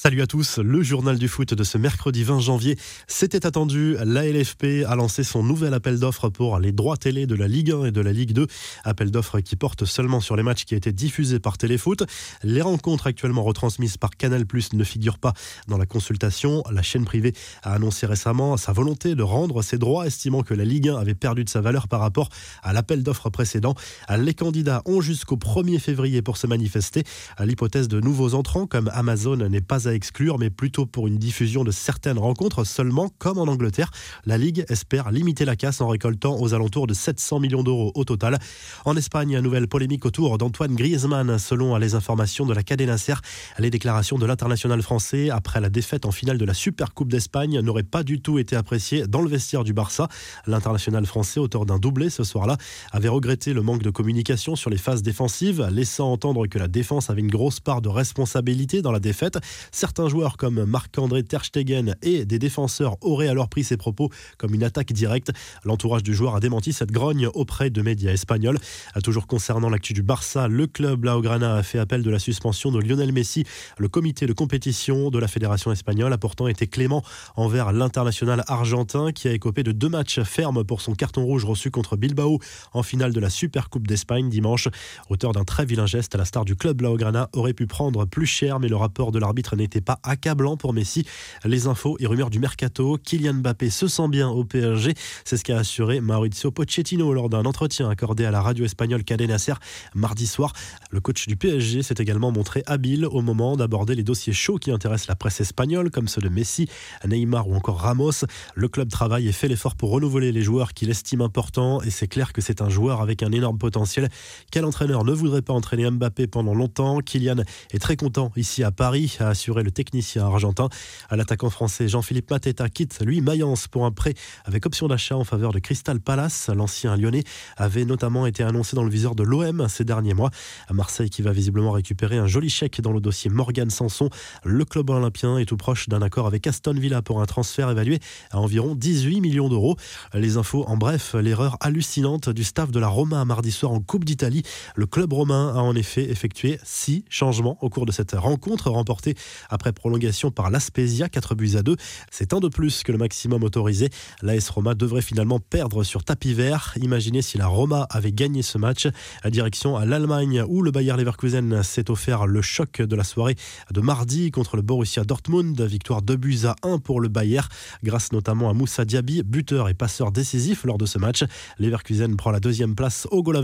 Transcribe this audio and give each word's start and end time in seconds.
Salut 0.00 0.22
à 0.22 0.28
tous, 0.28 0.58
le 0.58 0.80
journal 0.80 1.18
du 1.18 1.26
foot 1.26 1.54
de 1.54 1.64
ce 1.64 1.76
mercredi 1.76 2.22
20 2.22 2.38
janvier. 2.38 2.78
C'était 3.08 3.44
attendu, 3.46 3.96
la 4.04 4.24
LFP 4.28 4.84
a 4.86 4.94
lancé 4.94 5.24
son 5.24 5.42
nouvel 5.42 5.74
appel 5.74 5.98
d'offres 5.98 6.28
pour 6.28 6.60
les 6.60 6.70
droits 6.70 6.96
télé 6.96 7.26
de 7.26 7.34
la 7.34 7.48
Ligue 7.48 7.72
1 7.72 7.86
et 7.86 7.90
de 7.90 8.00
la 8.00 8.12
Ligue 8.12 8.30
2. 8.30 8.46
Appel 8.84 9.10
d'offres 9.10 9.40
qui 9.40 9.56
porte 9.56 9.86
seulement 9.86 10.20
sur 10.20 10.36
les 10.36 10.44
matchs 10.44 10.66
qui 10.66 10.76
étaient 10.76 10.92
diffusés 10.92 11.40
par 11.40 11.58
Téléfoot. 11.58 12.04
Les 12.44 12.62
rencontres 12.62 13.08
actuellement 13.08 13.42
retransmises 13.42 13.96
par 13.96 14.10
Canal 14.10 14.44
ne 14.72 14.84
figurent 14.84 15.18
pas 15.18 15.32
dans 15.66 15.78
la 15.78 15.84
consultation. 15.84 16.62
La 16.70 16.82
chaîne 16.82 17.04
privée 17.04 17.32
a 17.64 17.72
annoncé 17.72 18.06
récemment 18.06 18.56
sa 18.56 18.70
volonté 18.70 19.16
de 19.16 19.24
rendre 19.24 19.62
ses 19.62 19.78
droits, 19.78 20.06
estimant 20.06 20.44
que 20.44 20.54
la 20.54 20.64
Ligue 20.64 20.90
1 20.90 20.96
avait 20.96 21.16
perdu 21.16 21.42
de 21.42 21.50
sa 21.50 21.60
valeur 21.60 21.88
par 21.88 21.98
rapport 21.98 22.28
à 22.62 22.72
l'appel 22.72 23.02
d'offres 23.02 23.30
précédent. 23.30 23.74
Les 24.16 24.34
candidats 24.34 24.80
ont 24.84 25.00
jusqu'au 25.00 25.36
1er 25.36 25.80
février 25.80 26.22
pour 26.22 26.36
se 26.36 26.46
manifester. 26.46 27.02
L'hypothèse 27.40 27.88
de 27.88 27.98
nouveaux 27.98 28.34
entrants 28.34 28.68
comme 28.68 28.92
Amazon 28.94 29.36
n'est 29.36 29.60
pas 29.60 29.87
exclure, 29.94 30.38
mais 30.38 30.50
plutôt 30.50 30.86
pour 30.86 31.06
une 31.06 31.18
diffusion 31.18 31.64
de 31.64 31.70
certaines 31.70 32.18
rencontres 32.18 32.64
seulement, 32.64 33.10
comme 33.18 33.38
en 33.38 33.48
Angleterre. 33.48 33.90
La 34.24 34.38
Ligue 34.38 34.64
espère 34.68 35.10
limiter 35.10 35.44
la 35.44 35.56
casse 35.56 35.80
en 35.80 35.88
récoltant 35.88 36.38
aux 36.40 36.54
alentours 36.54 36.86
de 36.86 36.94
700 36.94 37.40
millions 37.40 37.62
d'euros 37.62 37.92
au 37.94 38.04
total. 38.04 38.38
En 38.84 38.96
Espagne, 38.96 39.32
une 39.32 39.40
nouvelle 39.40 39.68
polémique 39.68 40.06
autour 40.06 40.38
d'Antoine 40.38 40.74
Griezmann, 40.74 41.38
selon 41.38 41.76
les 41.76 41.94
informations 41.94 42.46
de 42.46 42.54
la 42.54 42.62
Cadena 42.62 42.98
Ser. 42.98 43.14
Les 43.58 43.70
déclarations 43.70 44.18
de 44.18 44.26
l'international 44.26 44.82
français 44.82 45.30
après 45.30 45.60
la 45.60 45.70
défaite 45.70 46.06
en 46.06 46.10
finale 46.10 46.38
de 46.38 46.44
la 46.44 46.54
Super 46.54 46.94
Coupe 46.94 47.10
d'Espagne 47.10 47.60
n'auraient 47.60 47.82
pas 47.82 48.02
du 48.02 48.20
tout 48.20 48.38
été 48.38 48.56
appréciées 48.56 49.06
dans 49.06 49.22
le 49.22 49.28
vestiaire 49.28 49.64
du 49.64 49.72
Barça. 49.72 50.08
L'international 50.46 51.06
français, 51.06 51.40
auteur 51.40 51.66
d'un 51.66 51.78
doublé 51.78 52.10
ce 52.10 52.24
soir-là, 52.24 52.56
avait 52.92 53.08
regretté 53.08 53.52
le 53.52 53.62
manque 53.62 53.82
de 53.82 53.90
communication 53.90 54.56
sur 54.56 54.70
les 54.70 54.76
phases 54.76 55.02
défensives, 55.02 55.68
laissant 55.70 56.12
entendre 56.12 56.46
que 56.46 56.58
la 56.58 56.68
défense 56.68 57.10
avait 57.10 57.20
une 57.20 57.30
grosse 57.30 57.60
part 57.60 57.82
de 57.82 57.88
responsabilité 57.88 58.82
dans 58.82 58.92
la 58.92 59.00
défaite. 59.00 59.38
Certains 59.78 60.08
joueurs 60.08 60.36
comme 60.36 60.64
Marc-André 60.64 61.22
Terstegen 61.22 61.94
et 62.02 62.24
des 62.24 62.40
défenseurs 62.40 62.96
auraient 63.00 63.28
alors 63.28 63.48
pris 63.48 63.62
ces 63.62 63.76
propos 63.76 64.10
comme 64.36 64.52
une 64.52 64.64
attaque 64.64 64.92
directe. 64.92 65.30
L'entourage 65.62 66.02
du 66.02 66.14
joueur 66.14 66.34
a 66.34 66.40
démenti 66.40 66.72
cette 66.72 66.90
grogne 66.90 67.28
auprès 67.28 67.70
de 67.70 67.80
médias 67.80 68.10
espagnols. 68.10 68.58
Toujours 69.04 69.28
concernant 69.28 69.70
l'actu 69.70 69.92
du 69.92 70.02
Barça, 70.02 70.48
le 70.48 70.66
club 70.66 71.04
Laograna 71.04 71.54
a 71.54 71.62
fait 71.62 71.78
appel 71.78 72.02
de 72.02 72.10
la 72.10 72.18
suspension 72.18 72.72
de 72.72 72.80
Lionel 72.80 73.12
Messi. 73.12 73.44
Le 73.78 73.86
comité 73.86 74.26
de 74.26 74.32
compétition 74.32 75.10
de 75.10 75.18
la 75.20 75.28
fédération 75.28 75.70
espagnole 75.70 76.12
a 76.12 76.18
pourtant 76.18 76.48
été 76.48 76.66
clément 76.66 77.04
envers 77.36 77.70
l'international 77.70 78.42
argentin 78.48 79.12
qui 79.12 79.28
a 79.28 79.32
écopé 79.32 79.62
de 79.62 79.70
deux 79.70 79.88
matchs 79.88 80.22
fermes 80.22 80.64
pour 80.64 80.80
son 80.80 80.94
carton 80.94 81.24
rouge 81.24 81.44
reçu 81.44 81.70
contre 81.70 81.96
Bilbao 81.96 82.40
en 82.72 82.82
finale 82.82 83.12
de 83.12 83.20
la 83.20 83.30
Super 83.30 83.70
Coupe 83.70 83.86
d'Espagne 83.86 84.28
dimanche. 84.28 84.66
Auteur 85.08 85.30
d'un 85.30 85.44
très 85.44 85.64
vilain 85.64 85.86
geste, 85.86 86.16
la 86.16 86.24
star 86.24 86.44
du 86.44 86.56
club 86.56 86.80
Laograna 86.80 87.30
aurait 87.32 87.54
pu 87.54 87.68
prendre 87.68 88.06
plus 88.06 88.26
cher, 88.26 88.58
mais 88.58 88.66
le 88.66 88.74
rapport 88.74 89.12
de 89.12 89.20
l'arbitre 89.20 89.54
n'est 89.54 89.67
n'était 89.68 89.80
pas 89.82 90.00
accablant 90.02 90.56
pour 90.56 90.72
Messi. 90.72 91.04
Les 91.44 91.66
infos 91.66 91.96
et 92.00 92.06
rumeurs 92.06 92.30
du 92.30 92.38
mercato, 92.38 92.96
Kylian 92.96 93.34
Mbappé 93.34 93.68
se 93.68 93.86
sent 93.86 94.08
bien 94.08 94.28
au 94.28 94.44
PSG. 94.44 94.94
C'est 95.24 95.36
ce 95.36 95.44
qu'a 95.44 95.58
assuré 95.58 96.00
Maurizio 96.00 96.50
Pochettino 96.50 97.12
lors 97.12 97.28
d'un 97.28 97.44
entretien 97.44 97.90
accordé 97.90 98.24
à 98.24 98.30
la 98.30 98.40
radio 98.40 98.64
espagnole 98.64 99.04
Cadena 99.04 99.36
Ser 99.38 99.54
mardi 99.94 100.26
soir. 100.26 100.54
Le 100.90 101.00
coach 101.00 101.26
du 101.26 101.36
PSG 101.36 101.82
s'est 101.82 101.96
également 101.98 102.32
montré 102.32 102.62
habile 102.66 103.04
au 103.04 103.20
moment 103.20 103.56
d'aborder 103.56 103.94
les 103.94 104.02
dossiers 104.02 104.32
chauds 104.32 104.56
qui 104.56 104.70
intéressent 104.70 105.08
la 105.08 105.16
presse 105.16 105.40
espagnole, 105.42 105.90
comme 105.90 106.08
ceux 106.08 106.22
de 106.22 106.30
Messi, 106.30 106.68
Neymar 107.06 107.46
ou 107.46 107.54
encore 107.54 107.80
Ramos. 107.80 108.24
Le 108.54 108.68
club 108.68 108.88
travaille 108.88 109.28
et 109.28 109.32
fait 109.32 109.48
l'effort 109.48 109.76
pour 109.76 109.90
renouveler 109.90 110.32
les 110.32 110.42
joueurs 110.42 110.72
qu'il 110.72 110.88
estime 110.88 111.20
importants 111.20 111.82
et 111.82 111.90
c'est 111.90 112.08
clair 112.08 112.32
que 112.32 112.40
c'est 112.40 112.62
un 112.62 112.70
joueur 112.70 113.02
avec 113.02 113.22
un 113.22 113.32
énorme 113.32 113.58
potentiel. 113.58 114.08
Quel 114.50 114.64
entraîneur 114.64 115.04
ne 115.04 115.12
voudrait 115.12 115.42
pas 115.42 115.52
entraîner 115.52 115.90
Mbappé 115.90 116.26
pendant 116.26 116.54
longtemps? 116.54 117.00
Kylian 117.00 117.42
est 117.72 117.78
très 117.78 117.96
content 117.96 118.32
ici 118.36 118.64
à 118.64 118.70
Paris, 118.70 119.16
a 119.20 119.28
assuré 119.28 119.57
le 119.62 119.70
technicien 119.70 120.24
argentin. 120.24 120.68
L'attaquant 121.10 121.50
français 121.50 121.88
Jean-Philippe 121.88 122.30
Mateta 122.30 122.68
quitte 122.68 123.00
lui 123.00 123.20
Mayence 123.20 123.68
pour 123.68 123.84
un 123.84 123.90
prêt 123.90 124.14
avec 124.44 124.66
option 124.66 124.88
d'achat 124.88 125.16
en 125.16 125.24
faveur 125.24 125.52
de 125.52 125.58
Crystal 125.58 126.00
Palace. 126.00 126.50
L'ancien 126.54 126.96
lyonnais 126.96 127.24
avait 127.56 127.84
notamment 127.84 128.26
été 128.26 128.42
annoncé 128.42 128.76
dans 128.76 128.84
le 128.84 128.90
viseur 128.90 129.14
de 129.14 129.22
l'OM 129.22 129.66
ces 129.68 129.84
derniers 129.84 130.14
mois. 130.14 130.30
À 130.68 130.72
Marseille 130.72 131.10
qui 131.10 131.22
va 131.22 131.32
visiblement 131.32 131.72
récupérer 131.72 132.18
un 132.18 132.26
joli 132.26 132.50
chèque 132.50 132.80
dans 132.80 132.92
le 132.92 133.00
dossier 133.00 133.30
Morgan 133.30 133.70
Sanson. 133.70 134.10
Le 134.44 134.64
club 134.64 134.90
olympien 134.90 135.38
est 135.38 135.46
tout 135.46 135.56
proche 135.56 135.88
d'un 135.88 136.02
accord 136.02 136.26
avec 136.26 136.46
Aston 136.46 136.74
Villa 136.74 137.02
pour 137.02 137.20
un 137.20 137.26
transfert 137.26 137.70
évalué 137.70 138.00
à 138.30 138.38
environ 138.38 138.74
18 138.74 139.20
millions 139.20 139.48
d'euros. 139.48 139.76
Les 140.14 140.36
infos 140.36 140.64
en 140.66 140.76
bref, 140.76 141.14
l'erreur 141.14 141.56
hallucinante 141.60 142.28
du 142.28 142.44
staff 142.44 142.70
de 142.70 142.80
la 142.80 142.88
Roma 142.88 143.24
mardi 143.24 143.52
soir 143.52 143.72
en 143.72 143.80
Coupe 143.80 144.04
d'Italie. 144.04 144.42
Le 144.74 144.86
club 144.86 145.12
romain 145.12 145.52
a 145.54 145.60
en 145.60 145.74
effet 145.74 146.10
effectué 146.10 146.58
six 146.64 147.04
changements 147.08 147.58
au 147.60 147.68
cours 147.68 147.86
de 147.86 147.92
cette 147.92 148.12
rencontre 148.12 148.70
remportée 148.70 149.14
après 149.48 149.72
prolongation 149.72 150.30
par 150.30 150.50
l'Aspezia, 150.50 151.08
4 151.08 151.34
buts 151.34 151.56
à 151.56 151.62
2. 151.62 151.76
C'est 152.10 152.32
un 152.34 152.40
de 152.40 152.48
plus 152.48 152.82
que 152.82 152.92
le 152.92 152.98
maximum 152.98 153.42
autorisé. 153.42 153.90
L'AS 154.22 154.48
Roma 154.50 154.74
devrait 154.74 155.02
finalement 155.02 155.40
perdre 155.40 155.82
sur 155.84 156.04
tapis 156.04 156.34
vert. 156.34 156.74
Imaginez 156.80 157.22
si 157.22 157.38
la 157.38 157.46
Roma 157.46 157.86
avait 157.90 158.12
gagné 158.12 158.42
ce 158.42 158.58
match. 158.58 158.88
À 159.22 159.30
direction 159.30 159.76
à 159.76 159.84
l'Allemagne 159.84 160.44
où 160.46 160.62
le 160.62 160.70
Bayer 160.70 160.96
Leverkusen 160.96 161.62
s'est 161.62 161.90
offert 161.90 162.26
le 162.26 162.42
choc 162.42 162.82
de 162.82 162.96
la 162.96 163.04
soirée 163.04 163.36
de 163.72 163.80
mardi 163.80 164.30
contre 164.30 164.56
le 164.56 164.62
Borussia 164.62 165.04
Dortmund. 165.04 165.60
Victoire 165.62 166.02
2 166.02 166.16
buts 166.16 166.40
à 166.44 166.56
1 166.62 166.78
pour 166.78 167.00
le 167.00 167.08
Bayer 167.08 167.40
grâce 167.82 168.12
notamment 168.12 168.50
à 168.50 168.52
Moussa 168.52 168.84
Diaby, 168.84 169.22
buteur 169.22 169.68
et 169.68 169.74
passeur 169.74 170.12
décisif 170.12 170.64
lors 170.64 170.78
de 170.78 170.86
ce 170.86 170.98
match. 170.98 171.24
Leverkusen 171.58 172.16
prend 172.16 172.30
la 172.30 172.40
deuxième 172.40 172.74
place 172.74 173.06
au 173.10 173.22
goal 173.22 173.38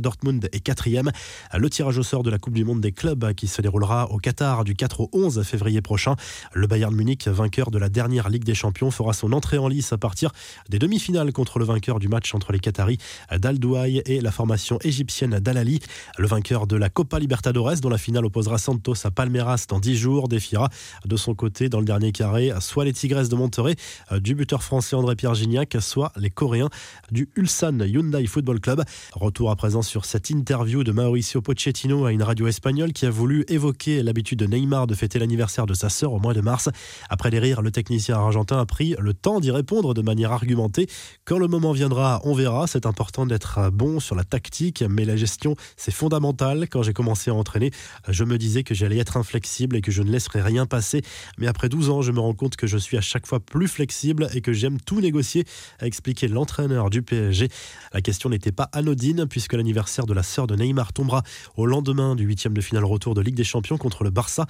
Dortmund 0.00 0.48
est 0.52 0.60
quatrième. 0.60 1.10
Le 1.56 1.70
tirage 1.70 1.98
au 1.98 2.02
sort 2.02 2.22
de 2.22 2.30
la 2.30 2.38
Coupe 2.38 2.54
du 2.54 2.64
Monde 2.64 2.80
des 2.80 2.92
clubs 2.92 3.32
qui 3.34 3.48
se 3.48 3.60
déroulera 3.62 4.10
au 4.10 4.18
Qatar 4.18 4.64
du 4.64 4.74
4 4.74 5.00
au 5.00 5.10
11 5.12 5.41
février 5.44 5.80
prochain. 5.82 6.16
Le 6.52 6.66
Bayern 6.66 6.94
Munich, 6.94 7.28
vainqueur 7.28 7.70
de 7.70 7.78
la 7.78 7.88
dernière 7.88 8.28
Ligue 8.28 8.44
des 8.44 8.54
Champions, 8.54 8.90
fera 8.90 9.12
son 9.12 9.32
entrée 9.32 9.58
en 9.58 9.68
lice 9.68 9.92
à 9.92 9.98
partir 9.98 10.32
des 10.68 10.78
demi-finales 10.78 11.32
contre 11.32 11.58
le 11.58 11.64
vainqueur 11.64 11.98
du 11.98 12.08
match 12.08 12.34
entre 12.34 12.52
les 12.52 12.58
Qataris 12.58 12.98
d'Al-Douaï 13.36 14.02
et 14.06 14.20
la 14.20 14.30
formation 14.30 14.78
égyptienne 14.82 15.38
d'Al-Ali. 15.38 15.80
Le 16.18 16.26
vainqueur 16.26 16.66
de 16.66 16.76
la 16.76 16.88
Copa 16.88 17.18
Libertadores, 17.18 17.80
dont 17.80 17.88
la 17.88 17.98
finale 17.98 18.24
opposera 18.24 18.58
Santos 18.58 19.04
à 19.04 19.10
Palmeiras 19.10 19.66
dans 19.68 19.80
10 19.80 19.96
jours, 19.96 20.28
défiera 20.28 20.68
de 21.04 21.16
son 21.16 21.34
côté 21.34 21.68
dans 21.68 21.78
le 21.78 21.84
dernier 21.84 22.12
carré 22.12 22.52
soit 22.60 22.84
les 22.84 22.92
Tigres 22.92 23.28
de 23.28 23.34
Monterrey 23.34 23.76
du 24.18 24.34
buteur 24.34 24.62
français 24.62 24.96
André-Pierre 24.96 25.34
Gignac, 25.34 25.76
soit 25.80 26.12
les 26.16 26.30
Coréens 26.30 26.70
du 27.10 27.28
Ulsan 27.36 27.80
Hyundai 27.80 28.26
Football 28.26 28.60
Club. 28.60 28.82
Retour 29.12 29.50
à 29.50 29.56
présent 29.56 29.82
sur 29.82 30.04
cette 30.04 30.30
interview 30.30 30.84
de 30.84 30.92
Mauricio 30.92 31.40
Pochettino 31.40 32.04
à 32.04 32.12
une 32.12 32.22
radio 32.22 32.46
espagnole 32.46 32.92
qui 32.92 33.06
a 33.06 33.10
voulu 33.10 33.44
évoquer 33.48 34.02
l'habitude 34.02 34.38
de 34.38 34.46
Neymar 34.46 34.86
de 34.86 34.94
fêter 34.94 35.18
l'anniversaire 35.18 35.31
de 35.36 35.74
sa 35.74 35.88
sœur 35.88 36.12
au 36.12 36.18
mois 36.18 36.34
de 36.34 36.40
mars. 36.40 36.68
Après 37.08 37.30
les 37.30 37.38
rires, 37.38 37.62
le 37.62 37.70
technicien 37.70 38.16
argentin 38.16 38.58
a 38.58 38.66
pris 38.66 38.94
le 38.98 39.12
temps 39.12 39.40
d'y 39.40 39.50
répondre 39.50 39.94
de 39.94 40.02
manière 40.02 40.32
argumentée. 40.32 40.88
Quand 41.24 41.38
le 41.38 41.48
moment 41.48 41.72
viendra, 41.72 42.20
on 42.24 42.32
verra. 42.32 42.66
C'est 42.66 42.86
important 42.86 43.26
d'être 43.26 43.70
bon 43.70 43.98
sur 43.98 44.14
la 44.14 44.24
tactique, 44.24 44.84
mais 44.88 45.04
la 45.04 45.16
gestion, 45.16 45.56
c'est 45.76 45.92
fondamental. 45.92 46.68
Quand 46.68 46.82
j'ai 46.82 46.92
commencé 46.92 47.30
à 47.30 47.34
entraîner, 47.34 47.70
je 48.08 48.24
me 48.24 48.38
disais 48.38 48.62
que 48.62 48.74
j'allais 48.74 48.98
être 48.98 49.16
inflexible 49.16 49.76
et 49.76 49.80
que 49.80 49.90
je 49.90 50.02
ne 50.02 50.10
laisserais 50.10 50.42
rien 50.42 50.66
passer. 50.66 51.02
Mais 51.38 51.46
après 51.46 51.68
12 51.68 51.90
ans, 51.90 52.02
je 52.02 52.12
me 52.12 52.20
rends 52.20 52.34
compte 52.34 52.56
que 52.56 52.66
je 52.66 52.78
suis 52.78 52.96
à 52.96 53.00
chaque 53.00 53.26
fois 53.26 53.40
plus 53.40 53.68
flexible 53.68 54.28
et 54.34 54.40
que 54.40 54.52
j'aime 54.52 54.80
tout 54.80 55.00
négocier, 55.00 55.44
a 55.80 55.86
expliqué 55.86 56.28
l'entraîneur 56.28 56.88
du 56.88 57.02
PSG. 57.02 57.48
La 57.92 58.00
question 58.00 58.28
n'était 58.30 58.52
pas 58.52 58.68
anodine 58.72 59.26
puisque 59.26 59.54
l'anniversaire 59.54 60.06
de 60.06 60.14
la 60.14 60.22
sœur 60.22 60.46
de 60.46 60.56
Neymar 60.56 60.92
tombera 60.92 61.22
au 61.56 61.66
lendemain 61.66 62.14
du 62.14 62.24
huitième 62.24 62.54
de 62.54 62.60
finale 62.60 62.84
retour 62.84 63.14
de 63.14 63.20
Ligue 63.20 63.34
des 63.34 63.44
Champions 63.44 63.78
contre 63.78 64.04
le 64.04 64.10
Barça. 64.10 64.46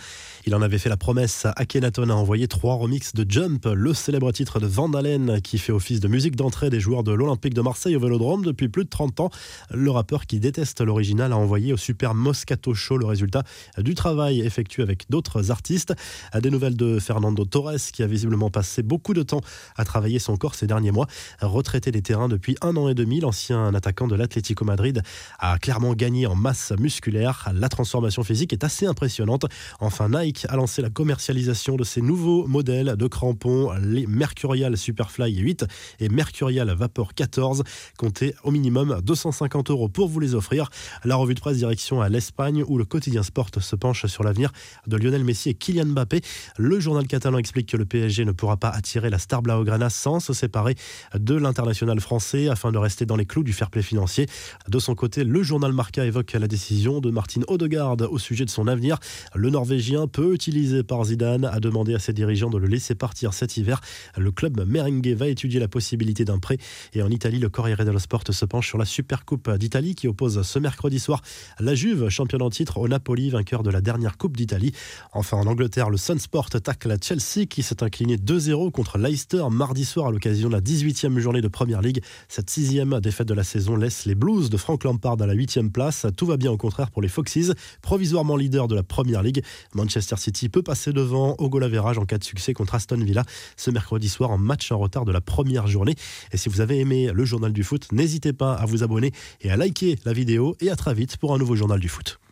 Il 0.46 0.54
en 0.54 0.61
avait 0.62 0.78
fait 0.78 0.88
la 0.88 0.96
promesse. 0.96 1.46
Akhenaton 1.56 2.08
a 2.08 2.14
envoyé 2.14 2.48
trois 2.48 2.74
remixes 2.76 3.14
de 3.14 3.26
Jump, 3.28 3.66
le 3.66 3.92
célèbre 3.94 4.32
titre 4.32 4.60
de 4.60 4.66
Van 4.66 4.90
Halen 4.92 5.40
qui 5.42 5.58
fait 5.58 5.72
office 5.72 6.00
de 6.00 6.08
musique 6.08 6.36
d'entrée 6.36 6.70
des 6.70 6.80
joueurs 6.80 7.02
de 7.02 7.12
l'Olympique 7.12 7.54
de 7.54 7.60
Marseille 7.60 7.96
au 7.96 8.00
Vélodrome 8.00 8.44
depuis 8.44 8.68
plus 8.68 8.84
de 8.84 8.88
30 8.88 9.20
ans. 9.20 9.30
Le 9.70 9.90
rappeur 9.90 10.26
qui 10.26 10.40
déteste 10.40 10.80
l'original 10.80 11.32
a 11.32 11.36
envoyé 11.36 11.72
au 11.72 11.76
Super 11.76 12.14
Moscato 12.14 12.74
Show 12.74 12.96
le 12.96 13.06
résultat 13.06 13.42
du 13.78 13.94
travail 13.94 14.40
effectué 14.40 14.82
avec 14.82 15.10
d'autres 15.10 15.50
artistes. 15.50 15.94
Des 16.40 16.50
nouvelles 16.50 16.76
de 16.76 16.98
Fernando 16.98 17.44
Torres 17.44 17.90
qui 17.92 18.02
a 18.02 18.06
visiblement 18.06 18.50
passé 18.50 18.82
beaucoup 18.82 19.14
de 19.14 19.22
temps 19.22 19.40
à 19.76 19.84
travailler 19.84 20.18
son 20.18 20.36
corps 20.36 20.54
ces 20.54 20.66
derniers 20.66 20.92
mois. 20.92 21.06
Retraité 21.40 21.90
des 21.90 22.02
terrains 22.02 22.28
depuis 22.28 22.56
un 22.62 22.76
an 22.76 22.88
et 22.88 22.94
demi, 22.94 23.20
l'ancien 23.20 23.74
attaquant 23.74 24.06
de 24.06 24.14
l'Atlético 24.14 24.64
Madrid 24.64 25.02
a 25.38 25.58
clairement 25.58 25.94
gagné 25.94 26.26
en 26.26 26.34
masse 26.34 26.72
musculaire. 26.78 27.50
La 27.54 27.68
transformation 27.68 28.22
physique 28.22 28.52
est 28.52 28.64
assez 28.64 28.86
impressionnante. 28.86 29.46
Enfin, 29.80 30.08
Nike 30.08 30.46
a 30.52 30.56
lancé 30.56 30.82
la 30.82 30.90
commercialisation 30.90 31.76
de 31.76 31.84
ces 31.84 32.02
nouveaux 32.02 32.46
modèles 32.46 32.96
de 32.98 33.06
crampons, 33.06 33.72
les 33.80 34.06
Mercurial 34.06 34.76
Superfly 34.76 35.34
8 35.34 35.64
et 35.98 36.10
Mercurial 36.10 36.70
Vapor 36.74 37.14
14. 37.14 37.64
Comptez 37.96 38.34
au 38.44 38.50
minimum 38.50 39.00
250 39.02 39.70
euros 39.70 39.88
pour 39.88 40.08
vous 40.08 40.20
les 40.20 40.34
offrir. 40.34 40.68
La 41.04 41.16
revue 41.16 41.34
de 41.34 41.40
presse 41.40 41.56
direction 41.56 42.02
à 42.02 42.10
l'Espagne 42.10 42.64
où 42.68 42.76
le 42.76 42.84
quotidien 42.84 43.22
Sport 43.22 43.48
se 43.60 43.76
penche 43.76 44.04
sur 44.04 44.24
l'avenir 44.24 44.52
de 44.86 44.98
Lionel 44.98 45.24
Messi 45.24 45.48
et 45.48 45.54
Kylian 45.54 45.86
Mbappé. 45.86 46.20
Le 46.58 46.78
journal 46.80 47.06
catalan 47.06 47.38
explique 47.38 47.70
que 47.70 47.78
le 47.78 47.86
PSG 47.86 48.26
ne 48.26 48.32
pourra 48.32 48.58
pas 48.58 48.68
attirer 48.68 49.08
la 49.08 49.18
star 49.18 49.40
Blaugrana 49.40 49.88
sans 49.88 50.20
se 50.20 50.34
séparer 50.34 50.74
de 51.18 51.34
l'international 51.34 51.98
français 51.98 52.48
afin 52.48 52.72
de 52.72 52.78
rester 52.78 53.06
dans 53.06 53.16
les 53.16 53.24
clous 53.24 53.42
du 53.42 53.54
fair 53.54 53.70
play 53.70 53.82
financier. 53.82 54.26
De 54.68 54.78
son 54.78 54.94
côté, 54.94 55.24
le 55.24 55.42
journal 55.42 55.72
Marca 55.72 56.04
évoque 56.04 56.34
la 56.34 56.46
décision 56.46 57.00
de 57.00 57.10
Martin 57.10 57.40
Odegaard 57.48 57.96
au 58.10 58.18
sujet 58.18 58.44
de 58.44 58.50
son 58.50 58.66
avenir. 58.66 58.98
Le 59.34 59.48
Norvégien 59.48 60.06
peut 60.08 60.36
utilisé 60.48 60.82
par 60.82 61.04
Zidane, 61.04 61.44
a 61.44 61.60
demandé 61.60 61.94
à 61.94 62.00
ses 62.00 62.12
dirigeants 62.12 62.50
de 62.50 62.58
le 62.58 62.66
laisser 62.66 62.96
partir 62.96 63.32
cet 63.32 63.56
hiver. 63.56 63.80
Le 64.16 64.32
club 64.32 64.66
merengue 64.66 65.14
va 65.14 65.28
étudier 65.28 65.60
la 65.60 65.68
possibilité 65.68 66.24
d'un 66.24 66.38
prêt. 66.38 66.58
Et 66.94 67.02
en 67.02 67.10
Italie, 67.10 67.38
le 67.38 67.48
Corriere 67.48 67.84
dello 67.84 68.00
Sport 68.00 68.24
se 68.30 68.44
penche 68.44 68.66
sur 68.66 68.78
la 68.78 68.84
Supercoupe 68.84 69.50
d'Italie 69.56 69.94
qui 69.94 70.08
oppose 70.08 70.42
ce 70.42 70.58
mercredi 70.58 70.98
soir 70.98 71.22
la 71.60 71.76
Juve, 71.76 72.08
championne 72.08 72.42
en 72.42 72.50
titre, 72.50 72.78
au 72.78 72.88
Napoli, 72.88 73.30
vainqueur 73.30 73.62
de 73.62 73.70
la 73.70 73.80
dernière 73.80 74.18
Coupe 74.18 74.36
d'Italie. 74.36 74.72
Enfin, 75.12 75.36
en 75.36 75.46
Angleterre, 75.46 75.90
le 75.90 75.96
Sunsport 75.96 76.48
la 76.84 76.96
Chelsea 77.00 77.46
qui 77.48 77.62
s'est 77.62 77.82
incliné 77.82 78.16
2-0 78.16 78.72
contre 78.72 78.98
Leicester 78.98 79.44
mardi 79.50 79.84
soir 79.84 80.08
à 80.08 80.10
l'occasion 80.10 80.48
de 80.48 80.54
la 80.54 80.60
18e 80.60 81.18
journée 81.18 81.40
de 81.40 81.48
Première 81.48 81.82
Ligue. 81.82 82.02
Cette 82.28 82.50
sixième 82.50 82.98
défaite 83.00 83.28
de 83.28 83.34
la 83.34 83.44
saison 83.44 83.76
laisse 83.76 84.06
les 84.06 84.14
Blues 84.16 84.50
de 84.50 84.56
Frank 84.56 84.82
Lampard 84.82 85.20
à 85.20 85.26
la 85.26 85.34
huitième 85.34 85.70
place. 85.70 86.06
Tout 86.16 86.26
va 86.26 86.36
bien 86.36 86.50
au 86.50 86.56
contraire 86.56 86.90
pour 86.90 87.02
les 87.02 87.08
Foxes, 87.08 87.52
provisoirement 87.80 88.36
leader 88.36 88.66
de 88.66 88.74
la 88.74 88.82
Première 88.82 89.22
Ligue. 89.22 89.42
Manchester 89.74 90.16
City 90.16 90.31
peut 90.48 90.62
passer 90.62 90.92
devant 90.92 91.34
au 91.38 91.48
goal 91.48 91.62
en 91.62 92.04
cas 92.04 92.18
de 92.18 92.24
succès 92.24 92.52
contre 92.52 92.74
Aston 92.74 92.96
Villa 92.96 93.24
ce 93.56 93.70
mercredi 93.70 94.08
soir 94.08 94.30
en 94.30 94.38
match 94.38 94.72
en 94.72 94.78
retard 94.78 95.04
de 95.04 95.12
la 95.12 95.20
première 95.20 95.66
journée. 95.66 95.94
Et 96.32 96.36
si 96.36 96.48
vous 96.48 96.60
avez 96.60 96.78
aimé 96.80 97.10
le 97.12 97.24
journal 97.24 97.52
du 97.52 97.62
foot, 97.62 97.90
n'hésitez 97.92 98.32
pas 98.32 98.54
à 98.54 98.66
vous 98.66 98.82
abonner 98.82 99.12
et 99.40 99.50
à 99.50 99.56
liker 99.56 99.98
la 100.04 100.12
vidéo 100.12 100.56
et 100.60 100.70
à 100.70 100.76
très 100.76 100.94
vite 100.94 101.16
pour 101.16 101.34
un 101.34 101.38
nouveau 101.38 101.56
journal 101.56 101.80
du 101.80 101.88
foot. 101.88 102.18